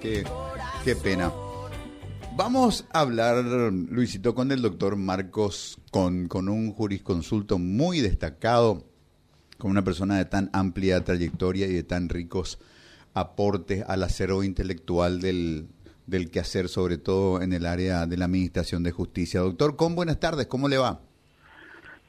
qué, 0.00 0.24
pena. 1.02 1.30
Vamos 2.36 2.88
a 2.92 3.00
hablar, 3.00 3.44
Luisito, 3.44 4.34
con 4.34 4.50
el 4.50 4.62
doctor 4.62 4.96
Marcos, 4.96 5.78
con, 5.90 6.28
con 6.28 6.48
un 6.48 6.72
jurisconsulto 6.72 7.58
muy 7.58 8.00
destacado, 8.00 8.84
con 9.58 9.70
una 9.70 9.84
persona 9.84 10.16
de 10.16 10.24
tan 10.24 10.48
amplia 10.52 11.04
trayectoria 11.04 11.66
y 11.66 11.74
de 11.74 11.82
tan 11.82 12.08
ricos 12.08 12.58
aportes 13.12 13.84
al 13.88 14.02
acervo 14.02 14.42
intelectual 14.42 15.20
del, 15.20 15.68
del 16.06 16.30
quehacer, 16.30 16.68
sobre 16.68 16.96
todo 16.96 17.42
en 17.42 17.52
el 17.52 17.66
área 17.66 18.06
de 18.06 18.16
la 18.16 18.24
Administración 18.24 18.82
de 18.82 18.92
Justicia. 18.92 19.40
Doctor, 19.40 19.76
con 19.76 19.94
buenas 19.94 20.18
tardes, 20.18 20.46
¿cómo 20.46 20.68
le 20.68 20.78
va? 20.78 21.00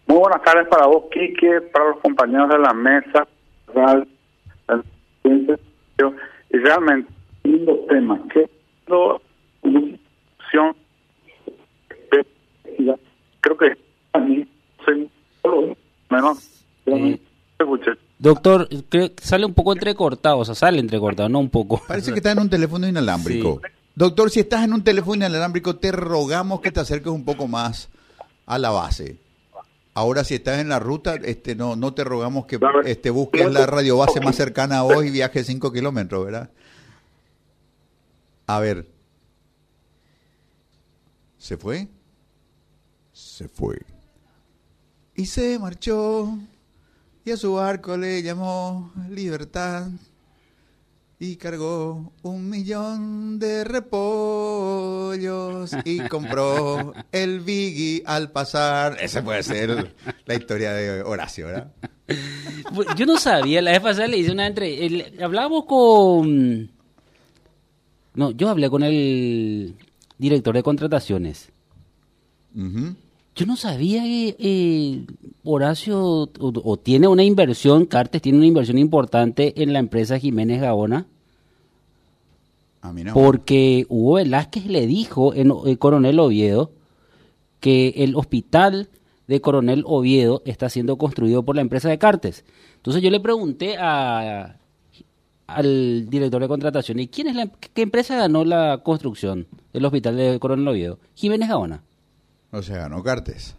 Muy 0.07 0.17
buenas 0.17 0.41
tardes 0.43 0.67
para 0.67 0.87
vos, 0.87 1.05
Quique, 1.11 1.61
para 1.73 1.89
los 1.89 1.99
compañeros 1.99 2.49
de 2.49 2.59
la 2.59 2.73
mesa, 2.73 3.27
y 6.53 6.57
realmente, 6.57 7.09
lindo 7.43 7.85
tema, 7.89 8.21
que 8.33 8.49
creo 13.41 13.57
que 13.57 13.77
a 14.13 14.19
mí 14.19 14.47
menos 16.09 16.65
eh, 16.85 17.19
Doctor, 18.19 18.67
creo 18.89 19.15
que 19.15 19.23
sale 19.23 19.45
un 19.45 19.53
poco 19.53 19.73
entrecortado, 19.73 20.39
o 20.39 20.45
sea, 20.45 20.53
sale 20.53 20.79
entrecortado, 20.79 21.29
no 21.29 21.39
un 21.39 21.49
poco. 21.49 21.81
Parece 21.87 22.11
que 22.11 22.17
está 22.17 22.31
en 22.31 22.39
un 22.39 22.49
teléfono 22.49 22.87
inalámbrico. 22.87 23.61
Doctor, 23.95 24.29
si 24.29 24.41
estás 24.41 24.63
en 24.63 24.73
un 24.73 24.83
teléfono 24.83 25.15
inalámbrico, 25.15 25.75
te 25.75 25.91
rogamos 25.91 26.61
que 26.61 26.71
te 26.71 26.79
acerques 26.79 27.11
un 27.11 27.25
poco 27.25 27.47
más 27.47 27.89
a 28.45 28.59
la 28.59 28.69
base. 28.69 29.17
Ahora, 29.93 30.23
si 30.23 30.35
estás 30.35 30.59
en 30.59 30.69
la 30.69 30.79
ruta, 30.79 31.15
este, 31.15 31.55
no, 31.55 31.75
no 31.75 31.93
te 31.93 32.03
rogamos 32.03 32.45
que 32.45 32.59
este, 32.85 33.09
busques 33.09 33.51
la 33.51 33.65
radio 33.65 33.97
base 33.97 34.21
más 34.21 34.35
cercana 34.35 34.79
a 34.79 34.81
vos 34.83 35.03
y 35.03 35.09
viajes 35.09 35.47
5 35.47 35.73
kilómetros, 35.73 36.25
¿verdad? 36.25 36.49
A 38.51 38.59
ver. 38.59 38.85
¿Se 41.37 41.55
fue? 41.55 41.87
Se 43.13 43.47
fue. 43.47 43.77
Y 45.15 45.25
se 45.25 45.57
marchó. 45.57 46.37
Y 47.23 47.31
a 47.31 47.37
su 47.37 47.53
barco 47.53 47.95
le 47.95 48.21
llamó 48.21 48.91
Libertad 49.09 49.87
y 51.17 51.37
cargó 51.37 52.11
un 52.23 52.49
millón 52.49 53.39
de 53.39 53.63
repollos 53.63 55.21
y 55.85 55.99
compró 56.09 56.93
el 57.13 57.39
Biggie 57.39 58.03
al 58.05 58.31
pasar. 58.31 58.97
Esa 58.99 59.23
puede 59.23 59.43
ser 59.43 59.95
la 60.25 60.35
historia 60.35 60.73
de 60.73 61.03
Horacio, 61.03 61.45
¿verdad? 61.47 61.71
Yo 62.97 63.05
no 63.05 63.17
sabía, 63.17 63.61
la 63.61 63.71
vez 63.71 63.79
pasada 63.79 64.07
le 64.07 64.17
hice 64.17 64.33
una 64.33 64.47
entre... 64.47 65.23
hablábamos 65.23 65.63
con... 65.63 66.80
No, 68.13 68.31
yo 68.31 68.49
hablé 68.49 68.69
con 68.69 68.83
el 68.83 69.75
director 70.17 70.55
de 70.55 70.63
contrataciones. 70.63 71.51
Yo 72.53 73.45
no 73.45 73.55
sabía 73.55 74.03
que 74.03 74.35
eh, 74.37 75.05
Horacio 75.43 76.29
o, 76.39 76.77
tiene 76.77 77.07
una 77.07 77.23
inversión, 77.23 77.85
Cartes 77.85 78.21
tiene 78.21 78.37
una 78.37 78.47
inversión 78.47 78.77
importante 78.77 79.61
en 79.63 79.73
la 79.73 79.79
empresa 79.79 80.19
Jiménez 80.19 80.61
Gaona. 80.61 81.05
Porque 83.13 83.85
Hugo 83.89 84.15
Velázquez 84.15 84.65
le 84.65 84.87
dijo 84.87 85.33
en, 85.33 85.53
eh, 85.65 85.77
Coronel 85.77 86.19
Oviedo 86.19 86.71
que 87.59 87.93
el 87.97 88.15
hospital 88.15 88.89
de 89.27 89.39
Coronel 89.39 89.83
Oviedo 89.85 90.41
está 90.45 90.67
siendo 90.67 90.97
construido 90.97 91.43
por 91.43 91.55
la 91.55 91.61
empresa 91.61 91.89
de 91.89 91.99
Cartes. 91.99 92.43
Entonces 92.77 93.01
yo 93.01 93.11
le 93.11 93.19
pregunté 93.19 93.77
a, 93.77 94.57
al 95.55 96.09
director 96.09 96.41
de 96.41 96.47
contratación, 96.47 96.99
¿y 96.99 97.07
quién 97.07 97.27
es 97.27 97.35
la, 97.35 97.47
qué 97.73 97.81
empresa 97.81 98.15
ganó 98.15 98.43
la 98.43 98.81
construcción 98.83 99.47
del 99.73 99.85
hospital 99.85 100.17
de 100.17 100.39
Coronel 100.39 100.67
Oviedo? 100.67 100.99
Jiménez 101.15 101.49
Gaona. 101.49 101.81
O 102.51 102.61
sea, 102.61 102.77
ganó 102.77 103.01
Cartes. 103.03 103.55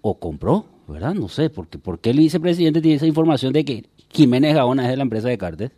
O 0.00 0.18
compró, 0.18 0.66
¿verdad? 0.88 1.14
No 1.14 1.28
sé, 1.28 1.50
porque 1.50 1.78
¿por 1.78 2.00
qué 2.00 2.10
el 2.10 2.18
vicepresidente 2.18 2.80
tiene 2.80 2.96
esa 2.96 3.06
información 3.06 3.52
de 3.52 3.64
que 3.64 3.84
Jiménez 4.10 4.54
Gaona 4.54 4.84
es 4.84 4.90
de 4.90 4.96
la 4.96 5.02
empresa 5.04 5.28
de 5.28 5.38
Cartes? 5.38 5.70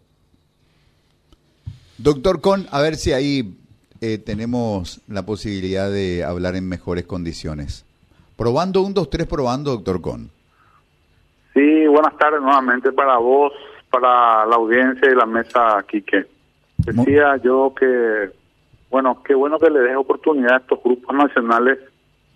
Doctor 1.98 2.40
Con, 2.40 2.66
a 2.70 2.80
ver 2.80 2.96
si 2.96 3.12
ahí 3.12 3.56
eh, 4.00 4.18
tenemos 4.18 5.00
la 5.08 5.24
posibilidad 5.24 5.90
de 5.90 6.24
hablar 6.24 6.56
en 6.56 6.68
mejores 6.68 7.04
condiciones. 7.04 7.84
Probando, 8.36 8.82
un, 8.82 8.94
dos, 8.94 9.08
tres, 9.08 9.26
probando, 9.26 9.70
doctor 9.70 10.00
Con. 10.00 10.30
Sí, 11.54 11.86
buenas 11.86 12.18
tardes 12.18 12.42
nuevamente 12.42 12.90
para 12.92 13.16
vos, 13.18 13.52
para 13.94 14.44
la 14.44 14.56
audiencia 14.56 15.08
y 15.08 15.14
la 15.14 15.24
mesa, 15.24 15.84
Quique. 15.88 16.26
Decía 16.78 17.36
yo 17.36 17.72
que, 17.78 18.30
bueno, 18.90 19.22
qué 19.22 19.34
bueno 19.34 19.60
que 19.60 19.70
le 19.70 19.78
des 19.80 19.96
oportunidad 19.96 20.54
a 20.54 20.56
estos 20.56 20.82
grupos 20.82 21.14
nacionales 21.14 21.78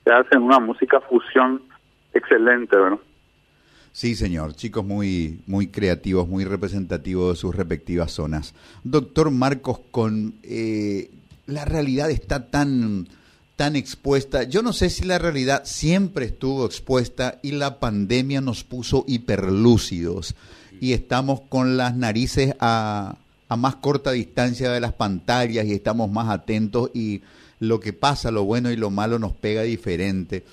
que 0.04 0.12
hacen 0.12 0.42
una 0.42 0.60
música 0.60 1.00
fusión 1.00 1.60
excelente, 2.14 2.76
¿verdad? 2.76 2.98
Sí, 3.90 4.14
señor. 4.14 4.54
Chicos 4.54 4.84
muy, 4.84 5.40
muy 5.48 5.66
creativos, 5.66 6.28
muy 6.28 6.44
representativos 6.44 7.30
de 7.30 7.40
sus 7.40 7.56
respectivas 7.56 8.12
zonas. 8.12 8.54
Doctor 8.84 9.32
Marcos, 9.32 9.80
con 9.90 10.34
eh, 10.44 11.10
la 11.46 11.64
realidad 11.64 12.08
está 12.08 12.50
tan, 12.50 13.08
tan 13.56 13.74
expuesta. 13.74 14.44
Yo 14.44 14.62
no 14.62 14.72
sé 14.72 14.90
si 14.90 15.04
la 15.04 15.18
realidad 15.18 15.62
siempre 15.64 16.26
estuvo 16.26 16.64
expuesta 16.64 17.40
y 17.42 17.50
la 17.50 17.80
pandemia 17.80 18.40
nos 18.40 18.62
puso 18.62 19.04
hiperlúcidos 19.08 20.36
y 20.80 20.92
estamos 20.92 21.40
con 21.48 21.76
las 21.76 21.96
narices 21.96 22.54
a, 22.60 23.16
a 23.48 23.56
más 23.56 23.76
corta 23.76 24.12
distancia 24.12 24.70
de 24.70 24.80
las 24.80 24.92
pantallas 24.92 25.66
y 25.66 25.72
estamos 25.72 26.10
más 26.10 26.28
atentos 26.28 26.90
y 26.94 27.22
lo 27.60 27.80
que 27.80 27.92
pasa, 27.92 28.30
lo 28.30 28.44
bueno 28.44 28.70
y 28.70 28.76
lo 28.76 28.90
malo 28.90 29.18
nos 29.18 29.32
pega 29.32 29.62
diferente. 29.62 30.44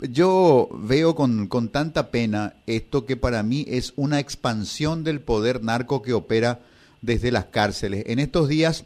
Yo 0.00 0.68
veo 0.72 1.14
con, 1.14 1.46
con, 1.46 1.68
tanta 1.68 2.10
pena 2.10 2.54
esto 2.66 3.06
que 3.06 3.16
para 3.16 3.42
mí 3.44 3.64
es 3.68 3.92
una 3.96 4.18
expansión 4.18 5.04
del 5.04 5.20
poder 5.20 5.62
narco 5.62 6.02
que 6.02 6.12
opera 6.12 6.60
desde 7.02 7.30
las 7.30 7.46
cárceles. 7.46 8.04
En 8.06 8.18
estos 8.18 8.48
días 8.48 8.84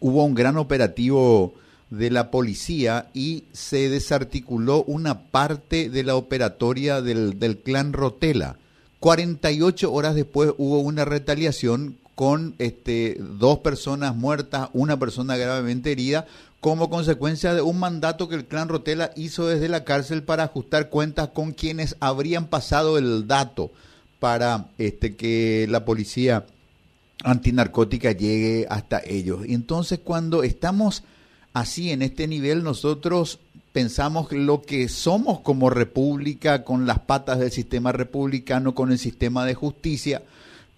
hubo 0.00 0.24
un 0.24 0.34
gran 0.34 0.56
operativo 0.56 1.54
de 1.90 2.10
la 2.10 2.32
policía 2.32 3.10
y 3.14 3.44
se 3.52 3.88
desarticuló 3.88 4.82
una 4.84 5.26
parte 5.26 5.88
de 5.88 6.02
la 6.02 6.16
operatoria 6.16 7.00
del, 7.00 7.38
del 7.38 7.58
clan 7.58 7.92
Rotela. 7.92 8.56
48 9.04 9.92
horas 9.92 10.14
después 10.14 10.54
hubo 10.56 10.78
una 10.78 11.04
retaliación 11.04 11.98
con 12.14 12.54
este, 12.58 13.18
dos 13.20 13.58
personas 13.58 14.16
muertas, 14.16 14.70
una 14.72 14.98
persona 14.98 15.36
gravemente 15.36 15.92
herida, 15.92 16.26
como 16.60 16.88
consecuencia 16.88 17.52
de 17.52 17.60
un 17.60 17.78
mandato 17.78 18.30
que 18.30 18.36
el 18.36 18.46
clan 18.46 18.70
Rotela 18.70 19.10
hizo 19.14 19.46
desde 19.46 19.68
la 19.68 19.84
cárcel 19.84 20.22
para 20.22 20.44
ajustar 20.44 20.88
cuentas 20.88 21.28
con 21.34 21.52
quienes 21.52 21.96
habrían 22.00 22.46
pasado 22.46 22.96
el 22.96 23.26
dato 23.26 23.70
para 24.20 24.68
este, 24.78 25.16
que 25.16 25.66
la 25.68 25.84
policía 25.84 26.46
antinarcótica 27.24 28.12
llegue 28.12 28.66
hasta 28.70 29.02
ellos. 29.04 29.46
Y 29.46 29.52
entonces 29.52 30.00
cuando 30.02 30.42
estamos 30.42 31.04
así 31.52 31.90
en 31.90 32.00
este 32.00 32.26
nivel, 32.26 32.64
nosotros 32.64 33.38
pensamos 33.74 34.30
lo 34.30 34.62
que 34.62 34.88
somos 34.88 35.40
como 35.40 35.68
república, 35.68 36.62
con 36.62 36.86
las 36.86 37.00
patas 37.00 37.40
del 37.40 37.50
sistema 37.50 37.90
republicano, 37.90 38.72
con 38.72 38.92
el 38.92 39.00
sistema 39.00 39.44
de 39.44 39.54
justicia, 39.54 40.22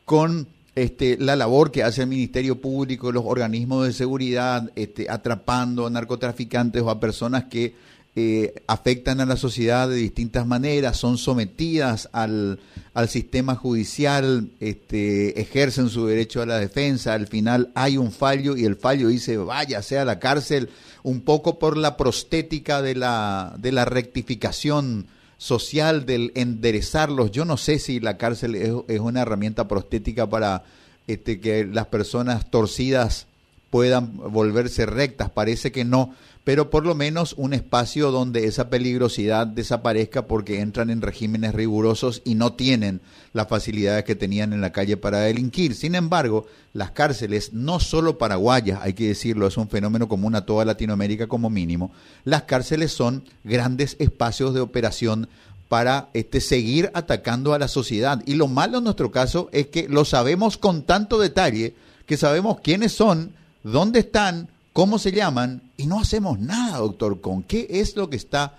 con 0.07 0.47
este, 0.75 1.19
la 1.19 1.37
labor 1.37 1.71
que 1.71 1.83
hace 1.83 2.01
el 2.01 2.09
Ministerio 2.09 2.59
Público, 2.59 3.13
los 3.13 3.25
organismos 3.27 3.85
de 3.87 3.93
seguridad, 3.93 4.71
este, 4.77 5.11
atrapando 5.11 5.87
a 5.87 5.91
narcotraficantes 5.91 6.81
o 6.81 6.89
a 6.89 6.99
personas 6.99 7.45
que 7.45 7.75
eh, 8.19 8.55
afectan 8.67 9.21
a 9.21 9.27
la 9.27 9.37
sociedad 9.37 9.91
de 9.91 9.97
distintas 9.97 10.47
maneras, 10.47 10.97
son 10.97 11.19
sometidas 11.19 12.09
al, 12.13 12.59
al 12.95 13.11
sistema 13.11 13.57
judicial, 13.57 14.49
este, 14.59 15.39
ejercen 15.39 15.91
su 15.91 16.07
derecho 16.07 16.41
a 16.41 16.47
la 16.47 16.59
defensa, 16.59 17.13
al 17.13 17.27
final 17.27 17.71
hay 17.75 17.99
un 17.99 18.11
fallo 18.11 18.57
y 18.57 18.65
el 18.65 18.77
fallo 18.77 19.09
dice 19.09 19.37
váyase 19.37 19.99
a 19.99 20.07
la 20.07 20.19
cárcel, 20.19 20.71
un 21.03 21.21
poco 21.21 21.59
por 21.59 21.77
la 21.77 21.99
prostética 21.99 22.81
de 22.81 22.95
la, 22.95 23.55
de 23.59 23.73
la 23.73 23.85
rectificación 23.85 25.09
social 25.37 26.07
del 26.07 26.33
enderezarlos. 26.37 27.33
Yo 27.33 27.45
no 27.45 27.59
sé 27.59 27.79
si 27.79 28.01
la 28.01 28.17
cárcel 28.17 28.55
es, 28.55 28.99
una 28.99 29.21
herramienta 29.21 29.69
prostética 29.69 30.27
para 30.27 30.65
este, 31.07 31.39
que 31.39 31.67
las 31.67 31.89
personas 31.89 32.51
torcidas 32.51 33.27
puedan 33.77 34.17
volverse 34.17 34.87
rectas. 34.87 35.29
Parece 35.29 35.71
que 35.71 35.85
no, 35.85 36.15
pero 36.45 36.71
por 36.71 36.87
lo 36.87 36.95
menos 36.95 37.35
un 37.37 37.53
espacio 37.53 38.11
donde 38.11 38.47
esa 38.47 38.71
peligrosidad 38.71 39.47
desaparezca 39.47 40.27
porque 40.27 40.61
entran 40.61 40.89
en 40.89 41.03
regímenes 41.03 41.55
rigurosos 41.55 42.23
y 42.25 42.37
no 42.37 42.55
tienen 42.55 43.03
las 43.35 43.49
facilidades 43.49 44.05
que 44.05 44.15
tenían 44.15 44.55
en 44.55 44.63
la 44.63 44.73
calle 44.73 44.97
para 44.97 45.19
delinquir. 45.19 45.75
Sin 45.75 45.95
embargo, 45.95 46.47
las 46.73 46.93
cárceles, 46.93 47.53
no 47.53 47.79
solo 47.79 48.17
paraguayas, 48.17 48.81
hay 48.81 48.95
que 48.95 49.09
decirlo, 49.09 49.47
es 49.47 49.59
un 49.59 49.69
fenómeno 49.69 50.09
común 50.09 50.37
a 50.37 50.47
toda 50.47 50.65
Latinoamérica 50.65 51.27
como 51.27 51.51
mínimo, 51.51 51.93
las 52.25 52.45
cárceles 52.45 52.93
son 52.93 53.25
grandes 53.45 53.97
espacios 53.99 54.55
de 54.55 54.61
operación 54.61 55.29
para 55.69 56.09
este, 56.15 56.41
seguir 56.41 56.91
atacando 56.95 57.53
a 57.53 57.59
la 57.59 57.69
sociedad. 57.69 58.23
Y 58.25 58.37
lo 58.37 58.49
malo 58.49 58.79
en 58.79 58.85
nuestro 58.85 59.11
caso 59.11 59.51
es 59.53 59.67
que 59.67 59.87
lo 59.87 60.07
sabemos 60.07 60.57
con 60.57 60.85
tanto 60.85 61.19
detalle 61.19 61.75
que 62.07 62.17
sabemos 62.17 62.61
quiénes 62.63 62.93
son, 62.93 63.33
dónde 63.73 64.01
están, 64.01 64.49
cómo 64.73 64.99
se 64.99 65.13
llaman, 65.13 65.61
y 65.77 65.87
no 65.87 66.01
hacemos 66.01 66.39
nada, 66.39 66.79
doctor 66.79 67.21
¿Con 67.21 67.43
¿Qué 67.43 67.67
es 67.69 67.97
lo 67.97 68.09
que 68.09 68.17
está 68.17 68.53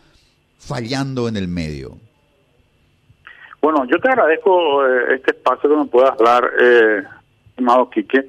fallando 0.59 1.27
en 1.27 1.37
el 1.37 1.47
medio? 1.47 1.97
Bueno, 3.61 3.85
yo 3.85 3.99
te 3.99 4.09
agradezco 4.09 4.85
eh, 4.85 5.15
este 5.15 5.31
espacio 5.31 5.69
que 5.69 5.75
me 5.75 5.85
puedas 5.85 6.17
dar, 6.17 6.49
eh, 6.59 7.03
estimado 7.49 7.89
Quique. 7.89 8.27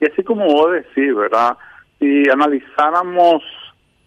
Y 0.00 0.06
así 0.06 0.22
como 0.22 0.46
vos 0.46 0.72
decís, 0.72 1.14
¿verdad? 1.14 1.56
Si 1.98 2.28
analizáramos 2.28 3.42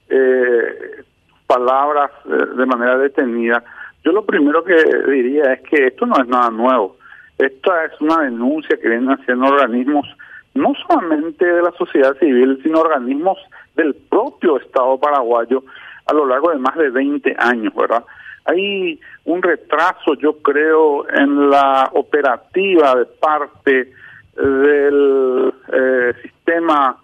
eh, 0.09 1.03
palabras 1.47 2.11
eh, 2.25 2.45
de 2.55 2.65
manera 2.65 2.97
detenida, 2.97 3.63
yo 4.03 4.11
lo 4.11 4.25
primero 4.25 4.63
que 4.63 4.75
diría 5.07 5.53
es 5.53 5.61
que 5.61 5.87
esto 5.87 6.05
no 6.05 6.21
es 6.21 6.27
nada 6.27 6.49
nuevo. 6.51 6.97
Esta 7.37 7.85
es 7.85 7.99
una 8.01 8.23
denuncia 8.23 8.77
que 8.77 8.87
vienen 8.87 9.09
haciendo 9.09 9.47
organismos, 9.47 10.05
no 10.53 10.73
solamente 10.87 11.45
de 11.45 11.61
la 11.61 11.71
sociedad 11.71 12.17
civil, 12.17 12.59
sino 12.63 12.79
organismos 12.79 13.37
del 13.75 13.95
propio 13.95 14.57
Estado 14.57 14.97
paraguayo 14.99 15.63
a 16.05 16.13
lo 16.13 16.25
largo 16.25 16.51
de 16.51 16.57
más 16.57 16.75
de 16.75 16.89
20 16.89 17.35
años, 17.37 17.73
¿verdad? 17.75 18.03
Hay 18.45 18.99
un 19.25 19.41
retraso, 19.43 20.15
yo 20.15 20.37
creo, 20.39 21.07
en 21.09 21.49
la 21.49 21.89
operativa 21.93 22.95
de 22.95 23.05
parte 23.05 23.93
del 24.35 25.53
eh, 25.71 26.13
sistema 26.21 26.97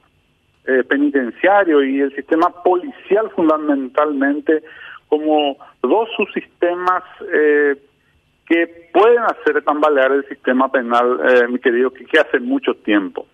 eh, 0.66 0.84
penitenciario 0.84 1.84
y 1.84 2.02
el 2.02 2.16
sistema 2.16 2.50
policial 2.64 3.30
fundamentalmente 3.36 4.64
como 5.08 5.58
dos 5.84 6.10
subsistemas 6.18 7.04
eh, 7.32 7.76
que 8.48 8.90
pueden 8.92 9.24
hacer 9.24 9.64
tambalear 9.64 10.12
el 10.12 10.28
sistema 10.28 10.72
penal, 10.72 11.20
eh, 11.24 11.48
mi 11.48 11.60
querido, 11.60 11.92
que, 11.92 12.06
que 12.06 12.20
hace 12.20 12.40
mucho 12.40 12.74
tiempo. 12.76 13.28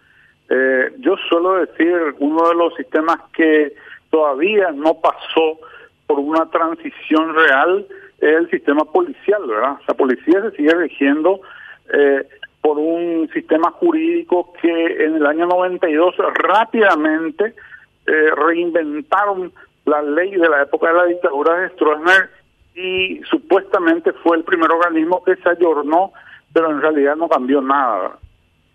Eh, 0.54 0.92
yo 1.00 1.16
suelo 1.30 1.54
decir, 1.54 1.96
uno 2.20 2.50
de 2.50 2.56
los 2.56 2.76
sistemas 2.76 3.18
que 3.34 3.74
todavía 4.10 4.72
no 4.72 4.96
pasó 4.96 5.60
por 6.06 6.20
una 6.20 6.46
transición 6.50 7.34
real 7.34 7.88
es 8.20 8.34
el 8.34 8.50
sistema 8.50 8.84
policial, 8.84 9.48
¿verdad? 9.48 9.78
La 9.88 9.94
policía 9.94 10.42
se 10.42 10.52
sigue 10.58 10.76
rigiendo 10.76 11.40
eh, 11.94 12.28
por 12.60 12.78
un 12.78 13.30
sistema 13.34 13.72
jurídico 13.72 14.52
que 14.62 15.06
en 15.06 15.16
el 15.16 15.26
año 15.26 15.46
92 15.46 16.16
rápidamente 16.34 17.56
eh, 18.06 18.32
reinventaron 18.36 19.54
la 19.86 20.02
ley 20.02 20.32
de 20.32 20.50
la 20.50 20.64
época 20.64 20.90
de 20.90 20.94
la 20.94 21.06
dictadura 21.06 21.62
de 21.62 21.70
Stroessner 21.70 22.30
y 22.76 23.22
supuestamente 23.24 24.12
fue 24.12 24.36
el 24.36 24.44
primer 24.44 24.70
organismo 24.70 25.24
que 25.24 25.38
se 25.38 25.48
ayornó, 25.48 26.12
pero 26.54 26.72
en 26.72 26.82
realidad 26.82 27.16
no 27.16 27.30
cambió 27.30 27.62
nada. 27.62 28.18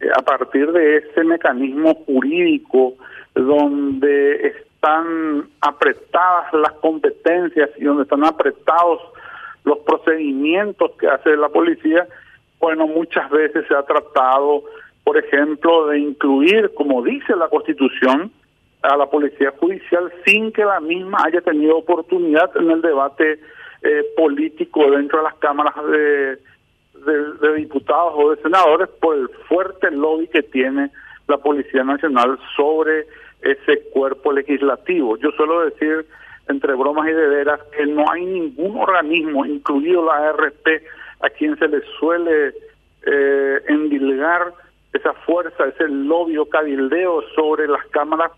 Eh, 0.00 0.08
a 0.14 0.22
partir 0.22 0.70
de 0.72 0.98
ese 0.98 1.24
mecanismo 1.24 1.94
jurídico 2.06 2.94
donde 3.34 4.48
están 4.48 5.48
apretadas 5.60 6.52
las 6.52 6.72
competencias 6.72 7.70
y 7.78 7.84
donde 7.84 8.02
están 8.02 8.24
apretados 8.24 9.00
los 9.64 9.78
procedimientos 9.78 10.92
que 10.98 11.08
hace 11.08 11.36
la 11.36 11.48
policía, 11.48 12.06
bueno, 12.60 12.86
muchas 12.86 13.30
veces 13.30 13.64
se 13.66 13.74
ha 13.74 13.82
tratado, 13.82 14.64
por 15.02 15.16
ejemplo, 15.16 15.86
de 15.88 15.98
incluir, 15.98 16.72
como 16.74 17.02
dice 17.02 17.34
la 17.34 17.48
Constitución, 17.48 18.30
a 18.82 18.96
la 18.96 19.06
Policía 19.06 19.52
Judicial 19.58 20.12
sin 20.24 20.52
que 20.52 20.64
la 20.64 20.80
misma 20.80 21.18
haya 21.24 21.40
tenido 21.40 21.78
oportunidad 21.78 22.54
en 22.56 22.70
el 22.70 22.82
debate 22.82 23.40
eh, 23.82 24.04
político 24.16 24.90
dentro 24.90 25.18
de 25.18 25.24
las 25.24 25.34
cámaras 25.36 25.74
de, 25.86 26.38
de, 27.06 27.54
diputados 27.54 28.14
o 28.16 28.30
de 28.30 28.42
senadores 28.42 28.88
por 29.00 29.16
el 29.16 29.28
fuerte 29.48 29.90
lobby 29.90 30.28
que 30.28 30.42
tiene 30.42 30.90
la 31.28 31.38
Policía 31.38 31.84
Nacional 31.84 32.38
sobre 32.56 33.06
ese 33.42 33.88
cuerpo 33.92 34.32
legislativo. 34.32 35.16
Yo 35.18 35.30
suelo 35.32 35.64
decir, 35.64 36.06
entre 36.48 36.74
bromas 36.74 37.08
y 37.08 37.12
de 37.12 37.28
veras, 37.28 37.60
que 37.76 37.86
no 37.86 38.10
hay 38.10 38.24
ningún 38.24 38.78
organismo, 38.78 39.46
incluido 39.46 40.04
la 40.04 40.28
ARP, 40.30 40.66
a 41.20 41.30
quien 41.30 41.58
se 41.58 41.68
le 41.68 41.80
suele 41.98 42.52
eh, 43.06 43.62
endilgar 43.68 44.52
esa 44.92 45.12
fuerza, 45.12 45.66
ese 45.66 45.88
lobby 45.88 46.36
o 46.38 46.48
cabildeo 46.48 47.22
sobre 47.34 47.68
las 47.68 47.84
cámaras 47.86 48.32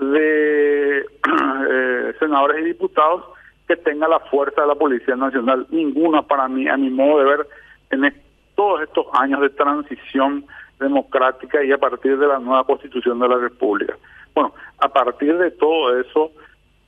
de 0.00 0.98
eh, 1.70 2.14
senadores 2.18 2.62
y 2.62 2.64
diputados 2.64 3.24
que 3.66 3.76
tenga 3.76 4.08
la 4.08 4.18
fuerza 4.18 4.62
de 4.62 4.66
la 4.66 4.74
Policía 4.74 5.14
Nacional. 5.16 5.66
Ninguna 5.70 6.22
para 6.22 6.48
mí, 6.48 6.68
a 6.68 6.76
mi 6.76 6.90
modo 6.90 7.18
de 7.18 7.24
ver, 7.24 7.46
en 7.90 8.14
todos 8.54 8.82
estos 8.82 9.06
años 9.12 9.40
de 9.40 9.50
transición 9.50 10.44
democrática 10.78 11.62
y 11.62 11.72
a 11.72 11.78
partir 11.78 12.18
de 12.18 12.26
la 12.26 12.38
nueva 12.38 12.64
constitución 12.64 13.18
de 13.18 13.28
la 13.28 13.36
República. 13.36 13.96
Bueno, 14.34 14.54
a 14.78 14.88
partir 14.88 15.36
de 15.36 15.50
todo 15.50 15.98
eso, 16.00 16.32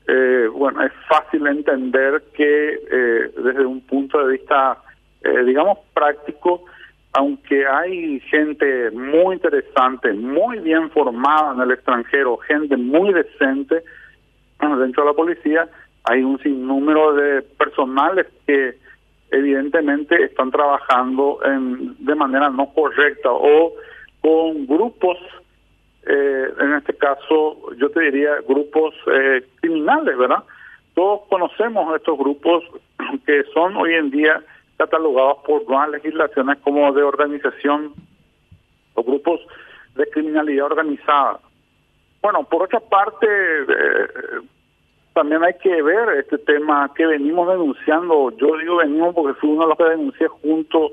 eh, 0.08 0.48
bueno, 0.52 0.82
es 0.82 0.92
fácil 1.08 1.46
entender 1.46 2.22
que 2.34 2.74
eh, 2.90 3.30
desde 3.36 3.66
un 3.66 3.80
punto 3.82 4.24
de 4.24 4.32
vista, 4.32 4.78
eh, 5.22 5.44
digamos, 5.44 5.78
práctico, 5.92 6.64
aunque 7.12 7.66
hay 7.66 8.20
gente 8.20 8.90
muy 8.90 9.34
interesante, 9.34 10.12
muy 10.14 10.60
bien 10.60 10.90
formada 10.90 11.54
en 11.54 11.60
el 11.60 11.72
extranjero, 11.72 12.38
gente 12.38 12.76
muy 12.76 13.12
decente 13.12 13.82
dentro 14.60 15.02
de 15.02 15.10
la 15.10 15.16
policía, 15.16 15.68
hay 16.04 16.22
un 16.22 16.38
sinnúmero 16.38 17.14
de 17.14 17.42
personales 17.42 18.26
que 18.46 18.76
evidentemente 19.32 20.22
están 20.24 20.50
trabajando 20.50 21.40
en, 21.44 21.96
de 22.04 22.14
manera 22.14 22.50
no 22.50 22.72
correcta 22.72 23.30
o 23.30 23.72
con 24.20 24.66
grupos, 24.66 25.18
eh, 26.06 26.48
en 26.60 26.74
este 26.74 26.94
caso 26.94 27.74
yo 27.76 27.90
te 27.90 28.00
diría 28.00 28.36
grupos 28.46 28.94
eh, 29.12 29.44
criminales, 29.60 30.16
¿verdad? 30.16 30.44
Todos 30.94 31.22
conocemos 31.28 31.96
estos 31.96 32.18
grupos 32.18 32.62
que 33.26 33.42
son 33.54 33.76
hoy 33.76 33.94
en 33.94 34.10
día 34.10 34.42
catalogados 34.76 35.38
por 35.46 35.66
nuevas 35.66 35.90
legislaciones 35.90 36.58
como 36.58 36.92
de 36.92 37.02
organización 37.02 37.94
o 38.94 39.02
grupos 39.02 39.40
de 39.94 40.06
criminalidad 40.10 40.66
organizada. 40.66 41.40
Bueno, 42.20 42.44
por 42.44 42.62
otra 42.62 42.80
parte, 42.80 43.26
eh, 43.26 44.06
también 45.14 45.44
hay 45.44 45.54
que 45.54 45.82
ver 45.82 46.18
este 46.18 46.38
tema 46.38 46.90
que 46.94 47.06
venimos 47.06 47.48
denunciando. 47.48 48.30
Yo 48.36 48.56
digo 48.56 48.76
venimos 48.76 49.14
porque 49.14 49.38
fui 49.38 49.50
uno 49.50 49.62
de 49.62 49.68
los 49.68 49.78
que 49.78 49.84
denuncié 49.84 50.28
junto, 50.28 50.92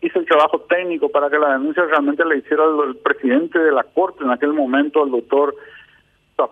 hice 0.00 0.18
el 0.18 0.26
trabajo 0.26 0.60
técnico 0.60 1.08
para 1.08 1.30
que 1.30 1.38
la 1.38 1.52
denuncia 1.52 1.84
realmente 1.84 2.24
la 2.24 2.36
hiciera 2.36 2.64
el, 2.86 2.96
presidente 2.96 3.58
de 3.58 3.72
la 3.72 3.84
Corte 3.84 4.24
en 4.24 4.30
aquel 4.30 4.52
momento, 4.52 5.04
el 5.04 5.10
doctor 5.10 5.54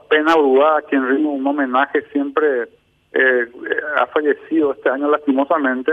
Pena 0.09 0.35
Brugada, 0.35 0.83
quien 0.83 1.07
rinde 1.07 1.29
un 1.29 1.47
homenaje 1.47 2.03
siempre 2.13 2.69
eh, 3.13 3.47
ha 3.97 4.07
fallecido 4.07 4.73
este 4.73 4.89
año 4.89 5.11
lastimosamente. 5.11 5.93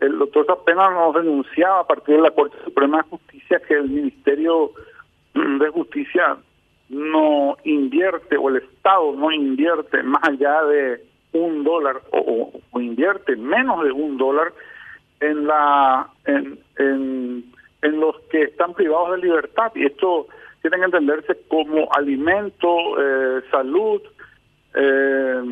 El 0.00 0.18
doctor 0.18 0.46
Zapena 0.46 0.90
nos 0.90 1.14
denunciaba 1.14 1.80
a 1.80 1.86
partir 1.86 2.16
de 2.16 2.22
la 2.22 2.30
Corte 2.30 2.56
Suprema 2.64 2.98
de 2.98 3.08
Justicia 3.08 3.60
que 3.66 3.74
el 3.74 3.88
Ministerio 3.88 4.70
de 5.34 5.68
Justicia 5.70 6.36
no 6.88 7.56
invierte 7.64 8.36
o 8.36 8.48
el 8.48 8.56
Estado 8.56 9.12
no 9.12 9.30
invierte 9.30 10.02
más 10.02 10.22
allá 10.26 10.64
de 10.64 11.04
un 11.32 11.64
dólar 11.64 12.00
o, 12.12 12.50
invierte 12.80 13.36
menos 13.36 13.84
de 13.84 13.92
un 13.92 14.16
dólar 14.16 14.52
en 15.20 15.46
la 15.46 16.08
en, 16.24 16.58
en, 16.76 18.00
los 18.00 18.18
que 18.30 18.42
están 18.42 18.74
privados 18.74 19.12
de 19.12 19.26
libertad. 19.26 19.72
Y 19.74 19.86
esto 19.86 20.26
tiene 20.62 20.78
que 20.78 20.84
entenderse 20.84 21.36
como 21.48 21.88
alimento, 21.92 22.68
eh, 23.00 23.42
salud, 23.50 24.00
eh, 24.74 25.42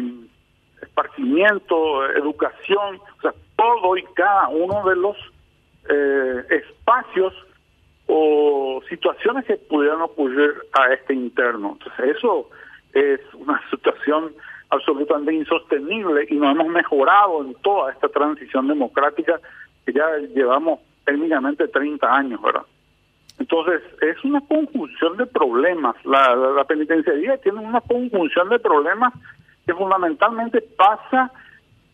esparcimiento, 0.83 2.07
educación, 2.11 3.01
o 3.19 3.21
sea, 3.21 3.35
todo 3.57 3.97
y 3.97 4.03
cada 4.15 4.49
uno 4.49 4.89
de 4.89 4.97
los 4.97 5.17
eh, 5.89 6.45
espacios 6.51 7.35
o 8.07 8.81
situaciones 8.89 9.45
que 9.45 9.57
pudieran 9.57 10.01
ocurrir 10.01 10.55
a 10.73 10.93
este 10.93 11.15
interno. 11.15 11.73
Entonces, 11.73 12.17
eso 12.17 12.51
es 12.93 13.21
una 13.35 13.61
situación 13.71 14.33
absolutamente 14.71 15.33
insostenible 15.33 16.27
y 16.29 16.35
no 16.35 16.51
hemos 16.51 16.69
mejorado 16.69 17.45
en 17.45 17.55
toda 17.63 17.93
esta 17.93 18.09
transición 18.09 18.67
democrática 18.69 19.41
que 19.85 19.93
ya 19.93 20.07
llevamos 20.35 20.81
técnicamente 21.05 21.69
30 21.69 22.17
años, 22.17 22.43
¿verdad? 22.43 22.65
Entonces, 23.39 23.83
es 24.01 24.25
una 24.25 24.41
conjunción 24.41 25.17
de 25.17 25.27
problemas. 25.27 25.95
La, 26.05 26.35
la, 26.35 26.65
penitenciaría 26.65 27.37
tiene 27.39 27.61
una 27.61 27.81
conjunción 27.81 28.49
de 28.49 28.59
problemas 28.59 29.13
que 29.67 29.75
fundamentalmente 29.75 30.63
pasa 30.63 31.31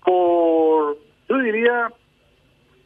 por, 0.04 0.96
yo 1.28 1.38
diría, 1.38 1.92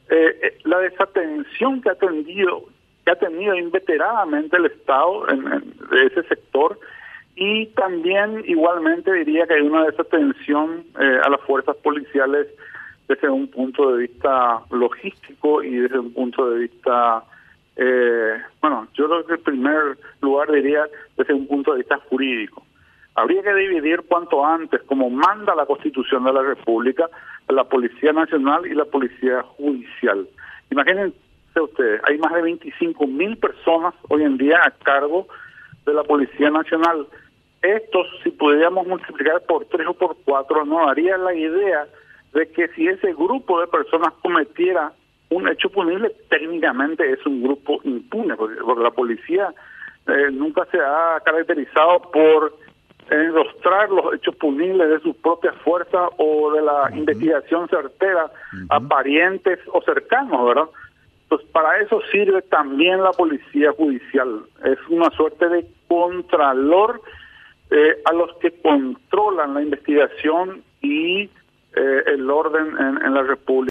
eh, 0.09 0.39
eh, 0.43 0.59
la 0.65 0.79
desatención 0.79 1.83
que 1.83 1.91
ha 1.91 1.95
tenido 1.97 2.65
que 3.07 3.13
ha 3.13 3.17
tenido 3.17 3.55
inveteradamente 3.55 4.57
el 4.57 4.67
Estado 4.67 5.31
en, 5.31 5.45
de 5.45 6.07
ese 6.07 6.25
sector 6.25 6.79
y 7.37 7.67
también 7.67 8.43
igualmente 8.47 9.13
diría 9.13 9.47
que 9.47 9.55
hay 9.55 9.63
una 9.63 9.85
desatención 9.85 10.85
eh, 10.99 11.21
a 11.25 11.31
las 11.31 11.41
fuerzas 11.43 11.77
policiales 11.77 12.49
desde 13.07 13.31
un 13.31 13.47
punto 13.47 13.95
de 13.95 14.03
vista 14.03 14.61
logístico 14.71 15.63
y 15.63 15.77
desde 15.77 16.01
un 16.01 16.13
punto 16.13 16.51
de 16.51 16.59
vista 16.59 17.23
Eh, 17.79 18.41
bueno, 18.63 18.89
yo 18.95 19.07
creo 19.07 19.27
que 19.27 19.35
en 19.35 19.43
primer 19.43 19.99
lugar 20.23 20.51
diría 20.51 20.89
desde 21.17 21.35
un 21.35 21.47
punto 21.47 21.73
de 21.73 21.79
vista 21.79 21.99
jurídico. 22.09 22.63
Habría 23.15 23.43
que 23.43 23.55
dividir 23.55 24.03
cuanto 24.09 24.45
antes, 24.45 24.83
como 24.85 25.11
manda 25.11 25.55
la 25.55 25.67
Constitución 25.67 26.25
de 26.25 26.33
la 26.33 26.43
República, 26.43 27.09
la 27.49 27.65
Policía 27.65 28.13
Nacional 28.13 28.67
y 28.67 28.75
la 28.75 28.87
Policía 28.87 29.43
Judicial. 29.43 30.27
Imagínense 31.57 31.61
ustedes, 31.61 32.01
hay 32.05 32.19
más 32.19 32.35
de 32.35 32.43
25 32.43 33.07
mil 33.07 33.37
personas 33.39 33.95
hoy 34.09 34.23
en 34.23 34.37
día 34.37 34.61
a 34.63 34.71
cargo 34.71 35.27
de 35.87 35.95
la 35.95 36.03
Policía 36.03 36.51
Nacional. 36.51 37.07
Estos, 37.63 38.07
si 38.23 38.31
pudiéramos 38.31 38.87
multiplicar 38.87 39.43
por 39.47 39.65
tres 39.67 39.87
o 39.87 39.95
por 39.95 40.17
cuatro, 40.25 40.65
nos 40.65 40.87
daría 40.87 41.17
la 41.17 41.35
idea 41.35 41.87
de 42.35 42.51
que 42.53 42.69
si 42.69 42.87
ese 42.87 43.13
grupo 43.15 43.61
de 43.61 43.67
personas 43.69 44.13
cometiera 44.23 44.93
un 45.31 45.49
hecho 45.49 45.71
punible, 45.71 46.13
técnicamente 46.29 47.11
es 47.11 47.25
un 47.27 47.43
grupo 47.43 47.81
impune, 47.85 48.37
porque, 48.37 48.83
la 48.83 48.91
policía 48.91 49.53
eh, 50.07 50.31
nunca 50.33 50.67
se 50.71 50.79
ha 50.79 51.21
caracterizado 51.25 52.03
por 52.13 52.55
enrostrar 53.11 53.89
los 53.89 54.15
hechos 54.15 54.37
punibles 54.37 54.89
de 54.89 55.01
sus 55.01 55.17
propias 55.17 55.55
fuerzas 55.65 56.11
o 56.19 56.53
de 56.53 56.61
la 56.61 56.91
investigación 56.93 57.69
certera 57.69 58.31
a 58.69 58.81
parientes 58.81 59.61
o 59.73 59.81
cercanos, 59.83 60.45
¿verdad? 60.45 60.69
Pues 61.29 61.43
para 61.53 61.81
eso 61.81 62.01
sirve 62.13 62.43
también 62.43 63.03
la 63.03 63.13
policía 63.13 63.73
judicial. 63.73 64.43
Es 64.65 64.79
una 64.89 65.11
suerte 65.11 65.49
de 65.49 65.67
contralor 65.89 67.01
eh, 67.71 67.97
a 68.05 68.13
los 68.13 68.33
que 68.37 68.53
controlan 68.61 69.55
la 69.55 69.63
investigación 69.63 70.63
y 70.81 71.23
eh, 71.23 72.03
el 72.07 72.31
orden 72.31 72.77
en 72.79 73.15
la 73.15 73.23
República. 73.23 73.47